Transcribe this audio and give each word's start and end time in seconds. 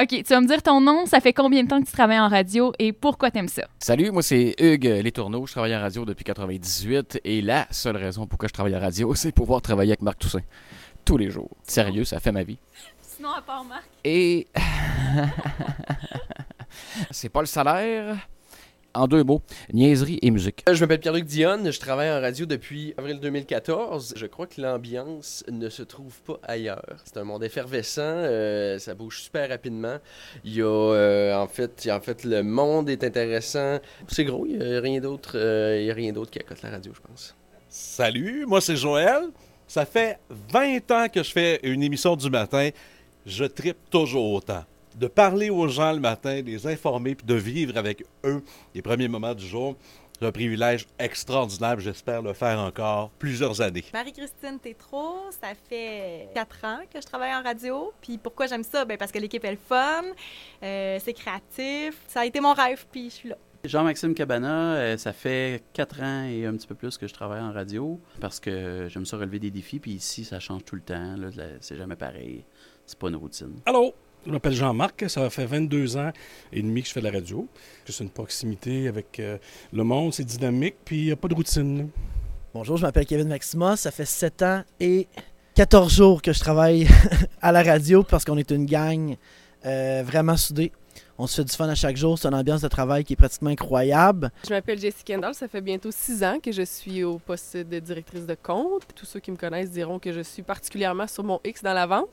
OK, 0.00 0.08
tu 0.08 0.22
vas 0.22 0.40
me 0.40 0.46
dire 0.46 0.62
ton 0.62 0.80
nom, 0.80 1.04
ça 1.04 1.20
fait 1.20 1.34
combien 1.34 1.64
de 1.64 1.68
temps 1.68 1.78
que 1.78 1.86
tu 1.86 1.92
travailles 1.92 2.18
en 2.18 2.28
radio 2.28 2.72
et 2.78 2.94
pourquoi 2.94 3.30
t'aimes 3.30 3.48
ça? 3.48 3.64
Salut, 3.78 4.10
moi 4.10 4.22
c'est 4.22 4.54
Hugues 4.58 5.02
Létourneau, 5.02 5.46
je 5.46 5.52
travaille 5.52 5.76
en 5.76 5.80
radio 5.80 6.06
depuis 6.06 6.24
98 6.24 7.20
et 7.24 7.42
la 7.42 7.66
seule 7.70 7.98
raison 7.98 8.26
pourquoi 8.26 8.48
je 8.48 8.54
travaille 8.54 8.74
en 8.74 8.80
radio, 8.80 9.14
c'est 9.14 9.32
pouvoir 9.32 9.60
travailler 9.60 9.90
avec 9.90 10.00
Marc 10.00 10.18
Toussaint 10.18 10.40
tous 11.04 11.18
les 11.18 11.30
jours. 11.30 11.50
Sérieux, 11.64 12.04
ça 12.04 12.20
fait 12.20 12.32
ma 12.32 12.42
vie. 12.42 12.56
Sinon, 13.02 13.32
à 13.32 13.42
part 13.42 13.64
Marc. 13.64 13.84
Et 14.02 14.46
c'est 17.10 17.28
pas 17.28 17.40
le 17.40 17.46
salaire. 17.46 18.16
En 18.94 19.06
deux 19.06 19.24
mots, 19.24 19.40
niaiserie 19.72 20.18
et 20.20 20.30
musique. 20.30 20.64
Je 20.70 20.78
m'appelle 20.80 21.00
Pierre-Luc 21.00 21.24
Dionne, 21.24 21.70
je 21.72 21.80
travaille 21.80 22.10
en 22.10 22.20
radio 22.20 22.44
depuis 22.44 22.92
avril 22.98 23.20
2014. 23.20 24.14
Je 24.16 24.26
crois 24.26 24.46
que 24.46 24.60
l'ambiance 24.60 25.44
ne 25.50 25.70
se 25.70 25.82
trouve 25.82 26.20
pas 26.22 26.38
ailleurs. 26.42 26.96
C'est 27.06 27.16
un 27.16 27.24
monde 27.24 27.42
effervescent, 27.42 28.02
euh, 28.02 28.78
ça 28.78 28.94
bouge 28.94 29.22
super 29.22 29.48
rapidement. 29.48 29.96
Il 30.44 30.54
y 30.54 30.60
a 30.60 30.66
euh, 30.66 31.34
en 31.34 31.46
fait, 31.46 31.88
en 31.90 32.00
fait 32.00 32.24
le 32.24 32.42
monde 32.42 32.90
est 32.90 33.02
intéressant. 33.02 33.78
C'est 34.08 34.24
gros, 34.24 34.44
il 34.46 34.58
n'y 34.58 34.76
a 34.76 34.80
rien 34.80 35.00
d'autre, 35.00 35.32
euh, 35.36 35.78
il 35.80 35.86
y 35.86 35.90
a 35.90 35.94
rien 35.94 36.12
d'autre 36.12 36.30
qui 36.30 36.40
accote 36.40 36.60
la 36.60 36.70
radio, 36.70 36.92
je 36.94 37.00
pense. 37.00 37.34
Salut, 37.70 38.44
moi 38.46 38.60
c'est 38.60 38.76
Joël. 38.76 39.30
Ça 39.66 39.86
fait 39.86 40.18
20 40.28 40.90
ans 40.90 41.06
que 41.08 41.22
je 41.22 41.30
fais 41.30 41.60
une 41.62 41.82
émission 41.82 42.14
du 42.14 42.28
matin. 42.28 42.68
Je 43.24 43.44
tripe 43.44 43.78
toujours 43.88 44.32
autant 44.32 44.64
de 44.96 45.06
parler 45.06 45.50
aux 45.50 45.68
gens 45.68 45.92
le 45.92 46.00
matin, 46.00 46.40
de 46.40 46.46
les 46.46 46.66
informer, 46.66 47.14
puis 47.14 47.26
de 47.26 47.34
vivre 47.34 47.76
avec 47.76 48.04
eux 48.24 48.42
les 48.74 48.82
premiers 48.82 49.08
moments 49.08 49.34
du 49.34 49.46
jour. 49.46 49.76
C'est 50.18 50.26
un 50.28 50.32
privilège 50.32 50.86
extraordinaire. 50.98 51.80
J'espère 51.80 52.22
le 52.22 52.32
faire 52.32 52.60
encore 52.60 53.10
plusieurs 53.18 53.60
années. 53.60 53.84
Marie-Christine 53.92 54.60
Tétrault, 54.60 55.30
ça 55.30 55.48
fait 55.68 56.28
quatre 56.32 56.64
ans 56.64 56.78
que 56.92 57.00
je 57.00 57.06
travaille 57.06 57.34
en 57.34 57.42
radio. 57.42 57.92
Puis 58.00 58.18
pourquoi 58.18 58.46
j'aime 58.46 58.62
ça? 58.62 58.84
Ben 58.84 58.96
parce 58.96 59.10
que 59.10 59.18
l'équipe 59.18 59.44
est 59.44 59.50
le 59.50 59.56
fun, 59.56 60.04
euh, 60.62 60.98
c'est 61.02 61.12
créatif. 61.12 61.96
Ça 62.06 62.20
a 62.20 62.26
été 62.26 62.40
mon 62.40 62.52
rêve, 62.52 62.86
puis 62.92 63.10
je 63.10 63.14
suis 63.14 63.28
là. 63.30 63.36
Jean-Maxime 63.64 64.14
Cabana, 64.14 64.74
euh, 64.74 64.96
ça 64.96 65.12
fait 65.12 65.62
quatre 65.72 66.00
ans 66.02 66.24
et 66.24 66.46
un 66.46 66.52
petit 66.54 66.66
peu 66.66 66.74
plus 66.74 66.98
que 66.98 67.06
je 67.06 67.14
travaille 67.14 67.40
en 67.40 67.52
radio 67.52 68.00
parce 68.20 68.40
que 68.40 68.88
j'aime 68.88 69.06
ça 69.06 69.16
relever 69.16 69.38
des 69.38 69.50
défis. 69.50 69.78
Puis 69.78 69.92
ici, 69.92 70.24
ça 70.24 70.40
change 70.40 70.64
tout 70.64 70.74
le 70.74 70.82
temps. 70.82 71.16
C'est 71.60 71.76
jamais 71.76 71.96
pareil. 71.96 72.44
C'est 72.86 72.98
pas 72.98 73.08
une 73.08 73.16
routine. 73.16 73.54
Allô? 73.66 73.94
Je 74.24 74.30
m'appelle 74.30 74.52
Jean-Marc, 74.52 75.04
ça 75.08 75.28
fait 75.30 75.46
22 75.46 75.96
ans 75.96 76.12
et 76.52 76.62
demi 76.62 76.82
que 76.82 76.88
je 76.88 76.92
fais 76.92 77.00
de 77.00 77.06
la 77.06 77.10
radio. 77.10 77.48
C'est 77.84 78.04
une 78.04 78.10
proximité 78.10 78.86
avec 78.86 79.18
euh, 79.18 79.36
le 79.72 79.82
monde, 79.82 80.14
c'est 80.14 80.22
dynamique, 80.22 80.76
puis 80.84 80.98
il 80.98 81.04
n'y 81.06 81.10
a 81.10 81.16
pas 81.16 81.26
de 81.26 81.34
routine. 81.34 81.88
Bonjour, 82.54 82.76
je 82.76 82.82
m'appelle 82.82 83.04
Kevin 83.04 83.26
Maxima, 83.26 83.76
ça 83.76 83.90
fait 83.90 84.04
7 84.04 84.42
ans 84.42 84.62
et 84.78 85.08
14 85.56 85.92
jours 85.92 86.22
que 86.22 86.32
je 86.32 86.38
travaille 86.38 86.86
à 87.42 87.50
la 87.50 87.64
radio 87.64 88.04
parce 88.04 88.24
qu'on 88.24 88.38
est 88.38 88.52
une 88.52 88.64
gang 88.64 89.16
euh, 89.66 90.04
vraiment 90.06 90.36
soudée. 90.36 90.70
On 91.18 91.26
se 91.26 91.36
fait 91.36 91.44
du 91.44 91.54
fun 91.54 91.68
à 91.68 91.74
chaque 91.74 91.96
jour. 91.96 92.18
C'est 92.18 92.28
une 92.28 92.34
ambiance 92.34 92.62
de 92.62 92.68
travail 92.68 93.04
qui 93.04 93.12
est 93.12 93.16
pratiquement 93.16 93.50
incroyable. 93.50 94.30
Je 94.44 94.50
m'appelle 94.50 94.78
Jessie 94.78 95.04
Kendall. 95.04 95.34
Ça 95.34 95.48
fait 95.48 95.60
bientôt 95.60 95.90
six 95.90 96.24
ans 96.24 96.38
que 96.42 96.52
je 96.52 96.62
suis 96.62 97.04
au 97.04 97.18
poste 97.18 97.56
de 97.56 97.78
directrice 97.78 98.26
de 98.26 98.34
compte. 98.34 98.82
Tous 98.94 99.06
ceux 99.06 99.20
qui 99.20 99.30
me 99.30 99.36
connaissent 99.36 99.70
diront 99.70 99.98
que 99.98 100.12
je 100.12 100.20
suis 100.20 100.42
particulièrement 100.42 101.06
sur 101.06 101.24
mon 101.24 101.40
X 101.44 101.62
dans 101.62 101.74
la 101.74 101.86
vente. 101.86 102.08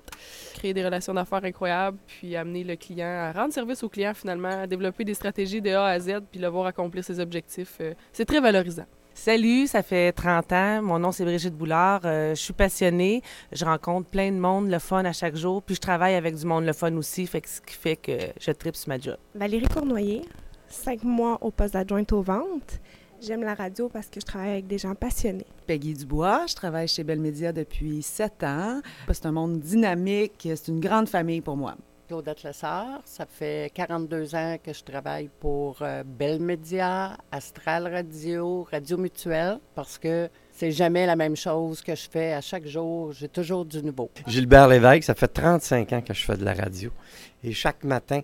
Créer 0.53 0.73
des 0.73 0.83
relations 0.83 1.13
d'affaires 1.13 1.44
incroyables, 1.44 1.97
puis 2.07 2.35
amener 2.35 2.63
le 2.63 2.75
client 2.75 3.07
à 3.07 3.31
rendre 3.31 3.53
service 3.53 3.83
au 3.83 3.89
client 3.89 4.13
finalement, 4.13 4.61
à 4.61 4.67
développer 4.67 5.03
des 5.03 5.13
stratégies 5.13 5.61
de 5.61 5.72
A 5.72 5.85
à 5.85 6.00
Z, 6.00 6.19
puis 6.31 6.39
le 6.39 6.47
voir 6.47 6.67
accomplir 6.67 7.03
ses 7.03 7.19
objectifs. 7.19 7.77
Euh, 7.81 7.94
c'est 8.13 8.25
très 8.25 8.39
valorisant. 8.39 8.85
Salut, 9.20 9.67
ça 9.67 9.84
fait 9.84 10.14
30 10.14 10.53
ans. 10.53 10.81
Mon 10.81 10.98
nom, 10.98 11.12
c'est 11.12 11.25
Brigitte 11.25 11.53
Boulard. 11.53 12.00
Euh, 12.06 12.34
je 12.36 12.42
suis 12.42 12.53
passionnée. 12.53 13.22
Je 13.52 13.66
rencontre 13.66 14.09
plein 14.09 14.31
de 14.31 14.38
monde, 14.38 14.70
le 14.70 14.80
fun 14.80 15.03
à 15.03 15.12
chaque 15.12 15.36
jour. 15.36 15.62
Puis 15.62 15.75
je 15.75 15.81
travaille 15.81 16.16
avec 16.16 16.36
du 16.36 16.45
monde, 16.45 16.64
le 16.64 16.72
fun 16.72 16.95
aussi, 16.95 17.28
fait 17.28 17.45
ce 17.45 17.59
qui 17.59 17.75
fait 17.75 17.97
que 17.97 18.17
je 18.40 18.52
tripe 18.52 18.78
sur 18.78 18.88
ma 18.88 18.97
job. 18.97 19.17
Valérie 19.36 19.67
Cournoyer, 19.67 20.22
cinq 20.70 21.03
mois 21.03 21.38
au 21.42 21.52
poste 21.52 21.73
d'adjointe 21.73 22.14
aux 22.14 22.22
ventes. 22.22 22.80
J'aime 23.22 23.42
la 23.42 23.56
radio 23.56 23.90
parce 23.90 24.08
que 24.08 24.22
je 24.22 24.25
travaille 24.25 24.52
avec 24.52 24.67
des 24.67 24.78
gens 24.78 24.95
passionnés. 24.95 25.45
Peggy 25.67 25.96
Dubois, 25.96 26.46
je 26.47 26.56
travaille 26.56 26.88
chez 26.88 27.03
Belle 27.03 27.19
Média 27.19 27.52
depuis 27.52 28.02
sept 28.02 28.41
ans. 28.46 28.79
C'est 29.12 29.25
un 29.25 29.34
monde 29.34 29.59
dynamique, 29.59 30.47
c'est 30.56 30.69
une 30.69 30.79
grande 30.79 31.09
famille 31.09 31.41
pour 31.41 31.58
moi. 31.58 31.75
Claudette 32.09 32.42
Lessard. 32.42 33.02
Ça 33.06 33.28
fait 33.28 33.72
42 33.72 34.34
ans 34.34 34.58
que 34.64 34.74
je 34.74 34.84
travaille 34.84 35.30
pour 35.40 35.78
euh, 35.84 36.03
Bell 36.03 36.40
Media, 36.42 37.16
Astral 37.31 37.88
Radio, 37.88 38.64
Radio 38.72 38.97
Mutuelle, 38.97 39.59
parce 39.75 40.00
que 40.00 40.28
c'est 40.52 40.72
jamais 40.72 41.06
la 41.06 41.16
même 41.16 41.36
chose 41.36 41.84
que 41.84 41.94
je 41.94 42.09
fais 42.09 42.34
à 42.34 42.42
chaque 42.42 42.66
jour. 42.66 43.12
J'ai 43.12 43.30
toujours 43.30 43.64
du 43.64 43.84
nouveau. 43.84 44.09
Gilbert 44.25 44.68
Lévesque, 44.68 45.03
ça 45.03 45.14
fait 45.14 45.28
35 45.28 45.94
ans 45.94 46.02
que 46.02 46.16
je 46.16 46.25
fais 46.25 46.36
de 46.36 46.46
la 46.46 46.56
radio. 46.56 46.90
Et 47.44 47.53
chaque 47.53 47.84
matin, 47.84 48.22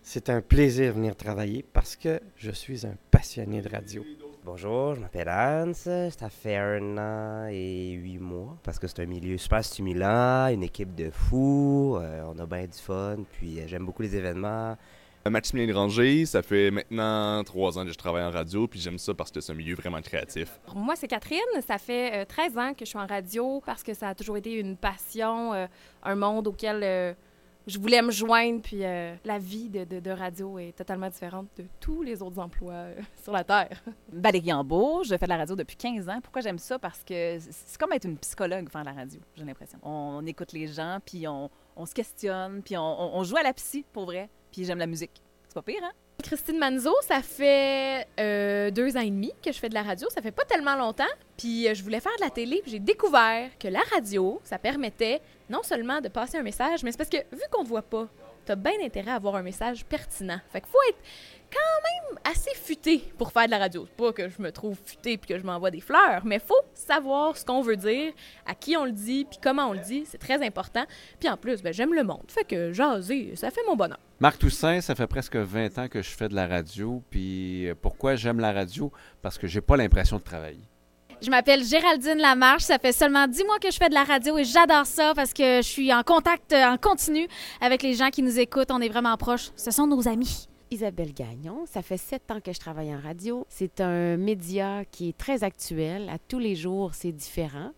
c'est 0.00 0.30
un 0.30 0.40
plaisir 0.40 0.92
de 0.92 0.92
venir 0.92 1.16
travailler 1.16 1.64
parce 1.72 1.96
que 1.96 2.20
je 2.36 2.52
suis 2.52 2.86
un 2.86 2.94
passionné 3.10 3.62
de 3.62 3.68
radio. 3.68 4.04
Bonjour, 4.44 4.94
je 4.94 5.00
m'appelle 5.00 5.30
Hans. 5.30 5.72
Ça 5.72 6.28
fait 6.28 6.58
un 6.58 6.98
an 6.98 7.48
et 7.50 7.92
huit 7.92 8.18
mois 8.18 8.58
parce 8.62 8.78
que 8.78 8.86
c'est 8.86 9.00
un 9.00 9.06
milieu 9.06 9.38
super 9.38 9.64
stimulant, 9.64 10.48
une 10.48 10.62
équipe 10.62 10.94
de 10.94 11.08
fous, 11.08 11.96
euh, 11.96 12.22
on 12.26 12.38
a 12.38 12.44
bien 12.44 12.66
du 12.66 12.78
fun, 12.78 13.20
puis 13.32 13.58
euh, 13.58 13.64
j'aime 13.66 13.86
beaucoup 13.86 14.02
les 14.02 14.14
événements. 14.14 14.76
Euh, 15.26 15.30
Maximilien 15.30 15.72
Granger, 15.72 16.26
ça 16.26 16.42
fait 16.42 16.70
maintenant 16.70 17.42
trois 17.44 17.78
ans 17.78 17.86
que 17.86 17.92
je 17.92 17.96
travaille 17.96 18.22
en 18.22 18.30
radio, 18.30 18.68
puis 18.68 18.78
j'aime 18.78 18.98
ça 18.98 19.14
parce 19.14 19.30
que 19.30 19.40
c'est 19.40 19.52
un 19.52 19.54
milieu 19.54 19.76
vraiment 19.76 20.02
créatif. 20.02 20.60
Moi, 20.74 20.94
c'est 20.94 21.08
Catherine. 21.08 21.40
Ça 21.66 21.78
fait 21.78 22.26
13 22.26 22.58
ans 22.58 22.74
que 22.74 22.84
je 22.84 22.90
suis 22.90 22.98
en 22.98 23.06
radio 23.06 23.62
parce 23.64 23.82
que 23.82 23.94
ça 23.94 24.08
a 24.08 24.14
toujours 24.14 24.36
été 24.36 24.52
une 24.52 24.76
passion, 24.76 25.54
un 26.02 26.14
monde 26.16 26.48
auquel 26.48 27.16
je 27.66 27.78
voulais 27.78 28.02
me 28.02 28.10
joindre, 28.10 28.60
puis 28.60 28.84
euh, 28.84 29.14
la 29.24 29.38
vie 29.38 29.68
de, 29.70 29.84
de, 29.84 30.10
radio 30.10 30.58
est 30.58 30.76
totalement 30.76 31.08
différente 31.08 31.48
de 31.56 31.64
tous 31.80 32.02
les 32.02 32.22
autres 32.22 32.38
emplois 32.38 32.72
euh, 32.72 33.00
sur 33.22 33.32
la 33.32 33.44
Terre. 33.44 33.82
Valérie 34.12 34.52
Ambeau, 34.52 35.02
je 35.04 35.16
fais 35.16 35.24
de 35.24 35.30
la 35.30 35.38
radio 35.38 35.56
depuis 35.56 35.76
15 35.76 36.08
ans. 36.08 36.20
Pourquoi 36.22 36.42
j'aime 36.42 36.58
ça? 36.58 36.78
Parce 36.78 37.02
que 37.02 37.38
c'est 37.40 37.78
comme 37.78 37.92
être 37.92 38.04
une 38.04 38.18
psychologue 38.18 38.68
faire 38.68 38.84
la 38.84 38.92
radio, 38.92 39.20
j'ai 39.36 39.44
l'impression. 39.44 39.78
On, 39.82 40.24
écoute 40.26 40.52
les 40.52 40.66
gens, 40.66 40.98
puis 41.04 41.26
on, 41.26 41.50
on 41.76 41.86
se 41.86 41.94
questionne, 41.94 42.62
puis 42.62 42.76
on, 42.76 43.16
on, 43.16 43.24
joue 43.24 43.36
à 43.36 43.42
la 43.42 43.54
psy, 43.54 43.84
pour 43.92 44.04
vrai, 44.04 44.28
puis 44.52 44.64
j'aime 44.64 44.78
la 44.78 44.86
musique. 44.86 45.22
C'est 45.48 45.54
pas 45.54 45.62
pire, 45.62 45.82
hein? 45.82 45.92
Christine 46.24 46.58
Manzo, 46.58 46.94
ça 47.02 47.20
fait 47.20 48.06
euh, 48.18 48.70
deux 48.70 48.96
ans 48.96 49.00
et 49.00 49.10
demi 49.10 49.30
que 49.44 49.52
je 49.52 49.58
fais 49.58 49.68
de 49.68 49.74
la 49.74 49.82
radio. 49.82 50.08
Ça 50.08 50.22
fait 50.22 50.32
pas 50.32 50.46
tellement 50.46 50.74
longtemps. 50.74 51.04
Puis 51.36 51.68
je 51.74 51.82
voulais 51.82 52.00
faire 52.00 52.16
de 52.16 52.24
la 52.24 52.30
télé, 52.30 52.62
j'ai 52.64 52.78
découvert 52.78 53.50
que 53.58 53.68
la 53.68 53.82
radio, 53.92 54.40
ça 54.42 54.58
permettait 54.58 55.20
non 55.50 55.62
seulement 55.62 56.00
de 56.00 56.08
passer 56.08 56.38
un 56.38 56.42
message, 56.42 56.82
mais 56.82 56.92
c'est 56.92 56.96
parce 56.96 57.10
que 57.10 57.18
vu 57.18 57.42
qu'on 57.50 57.62
ne 57.62 57.68
voit 57.68 57.82
pas, 57.82 58.08
tu 58.46 58.52
as 58.52 58.56
bien 58.56 58.72
intérêt 58.82 59.10
à 59.10 59.16
avoir 59.16 59.36
un 59.36 59.42
message 59.42 59.84
pertinent. 59.84 60.40
Fait 60.50 60.62
qu'il 60.62 60.70
faut 60.70 60.78
être 60.88 60.98
quand 61.52 62.14
même 62.14 62.18
assez 62.24 62.54
futé 62.54 63.04
pour 63.18 63.30
faire 63.30 63.44
de 63.44 63.50
la 63.50 63.58
radio. 63.58 63.86
Pas 63.96 64.12
que 64.14 64.28
je 64.30 64.40
me 64.40 64.50
trouve 64.50 64.78
futé 64.82 65.18
puis 65.18 65.28
que 65.34 65.38
je 65.38 65.44
m'envoie 65.44 65.70
des 65.70 65.80
fleurs, 65.80 66.22
mais 66.24 66.38
faut 66.38 66.54
savoir 66.72 67.36
ce 67.36 67.44
qu'on 67.44 67.60
veut 67.60 67.76
dire, 67.76 68.14
à 68.46 68.54
qui 68.54 68.78
on 68.78 68.86
le 68.86 68.92
dit, 68.92 69.26
puis 69.26 69.38
comment 69.42 69.68
on 69.68 69.72
le 69.74 69.80
dit. 69.80 70.04
C'est 70.06 70.18
très 70.18 70.44
important. 70.44 70.84
Puis 71.20 71.28
en 71.28 71.36
plus, 71.36 71.62
ben, 71.62 71.72
j'aime 71.72 71.92
le 71.92 72.02
monde. 72.02 72.24
Fait 72.28 72.44
que 72.44 72.72
jaser, 72.72 73.36
ça 73.36 73.50
fait 73.50 73.62
mon 73.66 73.76
bonheur. 73.76 73.98
Marc 74.24 74.38
Toussaint, 74.38 74.80
ça 74.80 74.94
fait 74.94 75.06
presque 75.06 75.36
20 75.36 75.76
ans 75.76 75.86
que 75.86 76.00
je 76.00 76.08
fais 76.08 76.30
de 76.30 76.34
la 76.34 76.46
radio. 76.46 77.02
Puis 77.10 77.68
euh, 77.68 77.74
pourquoi 77.78 78.16
j'aime 78.16 78.40
la 78.40 78.52
radio? 78.52 78.90
Parce 79.20 79.36
que 79.36 79.46
j'ai 79.46 79.60
pas 79.60 79.76
l'impression 79.76 80.16
de 80.16 80.22
travailler. 80.22 80.64
Je 81.20 81.28
m'appelle 81.28 81.62
Géraldine 81.62 82.16
Lamarche. 82.16 82.62
Ça 82.62 82.78
fait 82.78 82.92
seulement 82.92 83.28
dix 83.28 83.44
mois 83.44 83.58
que 83.58 83.70
je 83.70 83.76
fais 83.76 83.90
de 83.90 83.94
la 83.94 84.04
radio 84.04 84.38
et 84.38 84.44
j'adore 84.44 84.86
ça 84.86 85.12
parce 85.14 85.34
que 85.34 85.58
je 85.58 85.68
suis 85.68 85.92
en 85.92 86.02
contact 86.02 86.54
euh, 86.54 86.64
en 86.64 86.78
continu 86.78 87.28
avec 87.60 87.82
les 87.82 87.92
gens 87.92 88.08
qui 88.08 88.22
nous 88.22 88.40
écoutent. 88.40 88.70
On 88.70 88.80
est 88.80 88.88
vraiment 88.88 89.14
proches. 89.18 89.50
Ce 89.56 89.70
sont 89.70 89.86
nos 89.86 90.08
amis. 90.08 90.48
Isabelle 90.70 91.12
Gagnon, 91.12 91.66
ça 91.66 91.82
fait 91.82 91.98
sept 91.98 92.30
ans 92.30 92.40
que 92.40 92.52
je 92.52 92.58
travaille 92.58 92.94
en 92.94 93.00
radio. 93.00 93.46
C'est 93.48 93.80
un 93.80 94.16
média 94.16 94.86
qui 94.90 95.10
est 95.10 95.16
très 95.18 95.44
actuel. 95.44 96.08
À 96.08 96.18
tous 96.18 96.38
les 96.38 96.56
jours, 96.56 96.94
c'est 96.94 97.12
différent. 97.12 97.72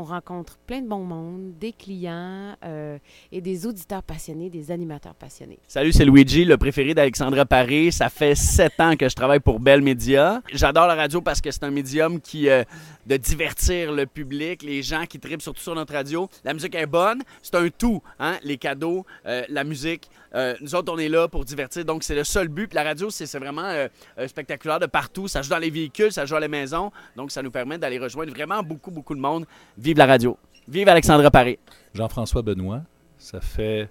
On 0.00 0.04
rencontre 0.04 0.58
plein 0.58 0.80
de 0.80 0.86
bons 0.86 1.02
monde, 1.02 1.58
des 1.58 1.72
clients 1.72 2.54
euh, 2.64 2.98
et 3.32 3.40
des 3.40 3.66
auditeurs 3.66 4.04
passionnés, 4.04 4.48
des 4.48 4.70
animateurs 4.70 5.16
passionnés. 5.16 5.58
Salut, 5.66 5.90
c'est 5.90 6.04
Luigi, 6.04 6.44
le 6.44 6.56
préféré 6.56 6.94
d'Alexandra 6.94 7.44
Paré. 7.44 7.90
Ça 7.90 8.08
fait 8.08 8.36
sept 8.36 8.78
ans 8.78 8.94
que 8.94 9.08
je 9.08 9.16
travaille 9.16 9.40
pour 9.40 9.58
Bell 9.58 9.82
Media. 9.82 10.40
J'adore 10.52 10.86
la 10.86 10.94
radio 10.94 11.20
parce 11.20 11.40
que 11.40 11.50
c'est 11.50 11.64
un 11.64 11.72
médium 11.72 12.20
qui 12.20 12.48
euh, 12.48 12.62
de 13.06 13.16
divertir 13.16 13.90
le 13.90 14.06
public, 14.06 14.62
les 14.62 14.84
gens 14.84 15.04
qui 15.04 15.18
tripent 15.18 15.42
surtout 15.42 15.62
sur 15.62 15.74
notre 15.74 15.94
radio. 15.94 16.28
La 16.44 16.54
musique 16.54 16.76
est 16.76 16.86
bonne, 16.86 17.20
c'est 17.42 17.56
un 17.56 17.68
tout, 17.68 18.00
hein? 18.20 18.36
les 18.44 18.56
cadeaux, 18.56 19.04
euh, 19.26 19.42
la 19.48 19.64
musique. 19.64 20.08
nous 20.60 20.76
autres, 20.76 20.92
on 20.92 20.98
est 20.98 21.08
là 21.08 21.26
pour 21.26 21.44
divertir, 21.44 21.84
donc 21.84 22.04
c'est 22.04 22.14
le 22.14 22.22
seul 22.22 22.46
but. 22.46 22.68
Puis 22.68 22.76
la 22.76 22.84
radio, 22.84 23.10
c'est 23.10 23.26
vraiment 23.36 23.72
spectaculaire 24.28 24.78
de 24.78 24.86
partout. 24.86 25.26
Ça 25.26 25.42
joue 25.42 25.50
dans 25.50 25.58
les 25.58 25.70
véhicules, 25.70 26.12
ça 26.12 26.24
joue 26.26 26.36
à 26.36 26.40
la 26.40 26.48
maison, 26.48 26.92
donc 27.16 27.32
ça 27.32 27.42
nous 27.42 27.50
permet 27.50 27.78
d'aller 27.78 27.98
rejoindre 27.98 28.30
vraiment 28.32 28.62
beaucoup, 28.62 28.92
beaucoup 28.92 29.16
de 29.16 29.20
monde 29.20 29.46
Vive 29.88 29.96
la 29.96 30.04
radio. 30.04 30.36
Vive 30.68 30.86
Alexandra 30.90 31.30
Paré. 31.30 31.58
Jean-François 31.94 32.42
Benoît, 32.42 32.82
ça 33.16 33.40
fait 33.40 33.88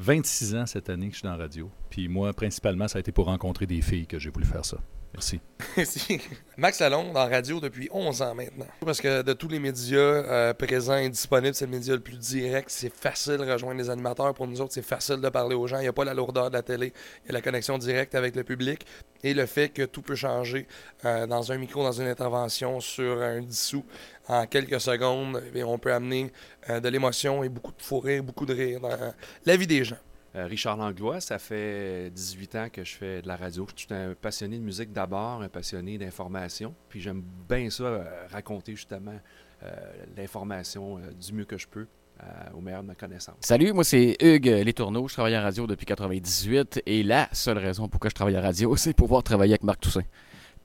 26 0.00 0.56
ans 0.56 0.66
cette 0.66 0.90
année 0.90 1.06
que 1.06 1.12
je 1.12 1.18
suis 1.18 1.24
dans 1.24 1.36
la 1.36 1.44
radio. 1.44 1.70
Puis 1.88 2.08
moi, 2.08 2.32
principalement, 2.32 2.88
ça 2.88 2.96
a 2.96 3.00
été 3.00 3.12
pour 3.12 3.26
rencontrer 3.26 3.64
des 3.64 3.80
filles 3.80 4.08
que 4.08 4.18
j'ai 4.18 4.30
voulu 4.30 4.44
faire 4.44 4.64
ça. 4.64 4.78
Merci. 5.14 5.40
Max 6.56 6.80
Lalonde 6.80 7.16
en 7.16 7.28
radio 7.28 7.60
depuis 7.60 7.88
11 7.92 8.22
ans 8.22 8.34
maintenant. 8.34 8.66
Parce 8.84 9.00
que 9.00 9.22
de 9.22 9.32
tous 9.34 9.48
les 9.48 9.58
médias 9.58 9.98
euh, 9.98 10.54
présents 10.54 10.96
et 10.96 11.08
disponibles, 11.08 11.54
c'est 11.54 11.66
le 11.66 11.70
média 11.70 11.94
le 11.94 12.00
plus 12.00 12.18
direct. 12.18 12.70
C'est 12.70 12.92
facile 12.92 13.36
de 13.36 13.50
rejoindre 13.50 13.78
les 13.78 13.90
animateurs. 13.90 14.32
Pour 14.32 14.46
nous 14.46 14.60
autres, 14.60 14.72
c'est 14.72 14.84
facile 14.84 15.20
de 15.20 15.28
parler 15.28 15.54
aux 15.54 15.66
gens. 15.66 15.78
Il 15.78 15.82
n'y 15.82 15.88
a 15.88 15.92
pas 15.92 16.04
la 16.04 16.14
lourdeur 16.14 16.48
de 16.48 16.54
la 16.54 16.62
télé. 16.62 16.92
Il 17.24 17.28
y 17.28 17.30
a 17.30 17.32
la 17.34 17.42
connexion 17.42 17.76
directe 17.76 18.14
avec 18.14 18.34
le 18.36 18.42
public 18.42 18.86
et 19.22 19.34
le 19.34 19.44
fait 19.44 19.68
que 19.68 19.82
tout 19.82 20.02
peut 20.02 20.14
changer 20.14 20.66
euh, 21.04 21.26
dans 21.26 21.52
un 21.52 21.58
micro, 21.58 21.82
dans 21.82 21.92
une 21.92 22.08
intervention, 22.08 22.80
sur 22.80 23.20
un 23.20 23.40
dissous. 23.40 23.84
En 24.28 24.46
quelques 24.46 24.80
secondes, 24.80 25.42
eh 25.46 25.50
bien, 25.50 25.66
on 25.66 25.78
peut 25.78 25.92
amener 25.92 26.32
euh, 26.70 26.80
de 26.80 26.88
l'émotion 26.88 27.44
et 27.44 27.50
beaucoup 27.50 27.72
de 27.72 27.82
fou 27.82 28.00
rire, 28.00 28.22
beaucoup 28.22 28.46
de 28.46 28.54
rire 28.54 28.80
dans 28.80 28.96
la 29.44 29.56
vie 29.56 29.66
des 29.66 29.84
gens. 29.84 29.98
Euh, 30.34 30.46
Richard 30.46 30.78
Langlois, 30.78 31.20
ça 31.20 31.38
fait 31.38 32.10
18 32.10 32.54
ans 32.56 32.68
que 32.72 32.84
je 32.84 32.94
fais 32.94 33.22
de 33.22 33.28
la 33.28 33.36
radio. 33.36 33.66
Je 33.76 33.82
suis 33.82 33.94
un 33.94 34.14
passionné 34.14 34.58
de 34.58 34.62
musique 34.62 34.92
d'abord, 34.92 35.42
un 35.42 35.48
passionné 35.48 35.98
d'information. 35.98 36.74
Puis 36.88 37.00
j'aime 37.00 37.22
bien 37.48 37.68
ça, 37.68 37.84
euh, 37.84 38.26
raconter 38.30 38.74
justement 38.74 39.18
euh, 39.64 39.70
l'information 40.16 40.98
euh, 40.98 41.12
du 41.12 41.32
mieux 41.32 41.44
que 41.44 41.56
je 41.56 41.68
peux 41.68 41.86
euh, 42.20 42.24
au 42.54 42.60
meilleur 42.60 42.82
de 42.82 42.88
ma 42.88 42.96
connaissance. 42.96 43.36
Salut, 43.40 43.72
moi 43.72 43.84
c'est 43.84 44.16
Hugues 44.20 44.46
Les 44.46 44.72
Tourneaux. 44.72 45.06
Je 45.06 45.12
travaille 45.12 45.38
en 45.38 45.42
radio 45.42 45.68
depuis 45.68 45.86
98 45.86 46.82
et 46.84 47.04
la 47.04 47.28
seule 47.32 47.58
raison 47.58 47.88
pourquoi 47.88 48.10
je 48.10 48.14
travaille 48.14 48.36
en 48.36 48.42
radio, 48.42 48.74
c'est 48.76 48.92
pouvoir 48.92 49.22
travailler 49.22 49.52
avec 49.52 49.62
Marc 49.62 49.80
Toussaint. 49.80 50.02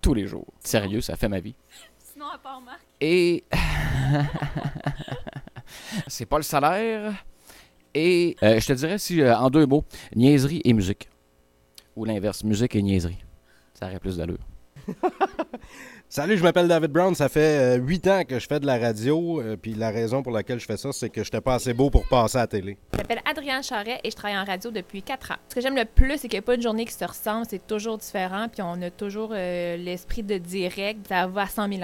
Tous 0.02 0.16
les 0.16 0.26
jours. 0.26 0.48
Sérieux, 0.64 1.02
ça 1.02 1.16
fait 1.16 1.28
ma 1.28 1.40
vie. 1.40 1.56
Sinon, 2.00 2.26
à 2.34 2.40
part 2.40 2.62
Marc. 2.62 2.80
Et. 3.00 3.44
c'est 6.08 6.26
pas 6.26 6.38
le 6.38 6.44
salaire. 6.44 7.14
Et 8.00 8.36
euh, 8.44 8.60
je 8.60 8.68
te 8.68 8.74
dirais 8.74 9.00
si, 9.00 9.22
euh, 9.22 9.36
en 9.36 9.50
deux 9.50 9.66
mots, 9.66 9.84
niaiserie 10.16 10.62
et 10.64 10.72
musique. 10.74 11.10
Ou 11.96 12.06
l'inverse, 12.06 12.44
musique 12.44 12.76
et 12.76 12.84
niaiserie. 12.84 13.18
Ça 13.74 13.88
aurait 13.88 14.00
plus 14.00 14.18
d'allure. 14.18 14.38
Salut, 16.10 16.38
je 16.38 16.44
m'appelle 16.44 16.68
David 16.70 16.92
Brown. 16.92 17.14
Ça 17.16 17.28
fait 17.28 17.40
euh, 17.40 17.82
huit 17.82 18.08
ans 18.08 18.22
que 18.24 18.40
je 18.40 18.48
fais 18.48 18.60
de 18.60 18.66
la 18.68 18.78
radio. 18.78 19.42
euh, 19.42 19.58
Puis 19.58 19.74
la 19.74 19.90
raison 19.90 20.22
pour 20.24 20.32
laquelle 20.32 20.60
je 20.60 20.66
fais 20.66 20.78
ça, 20.78 20.92
c'est 20.94 21.10
que 21.10 21.22
je 21.24 21.28
n'étais 21.28 21.42
pas 21.42 21.56
assez 21.56 21.74
beau 21.74 21.90
pour 21.90 22.08
passer 22.08 22.38
à 22.38 22.42
la 22.42 22.48
télé. 22.48 22.78
Je 22.94 22.98
m'appelle 23.00 23.20
Adrienne 23.26 23.62
Charret 23.64 24.00
et 24.04 24.12
je 24.12 24.16
travaille 24.16 24.38
en 24.38 24.46
radio 24.46 24.72
depuis 24.72 25.02
4 25.02 25.32
ans. 25.32 25.36
Ce 25.50 25.56
que 25.56 25.60
j'aime 25.62 25.76
le 25.76 25.84
plus, 25.84 26.14
c'est 26.20 26.28
qu'il 26.30 26.38
n'y 26.38 26.44
a 26.44 26.44
pas 26.44 26.56
une 26.56 26.62
journée 26.62 26.86
qui 26.86 26.94
se 26.94 27.04
ressemble, 27.04 27.46
c'est 27.50 27.66
toujours 27.68 27.98
différent, 27.98 28.48
puis 28.48 28.62
on 28.62 28.82
a 28.84 28.90
toujours 28.92 29.32
euh, 29.34 29.76
l'esprit 29.76 30.24
de 30.24 30.38
direct, 30.38 31.08
ça 31.10 31.28
va 31.28 31.42
à 31.42 31.48
100 31.48 31.68
000 31.74 31.82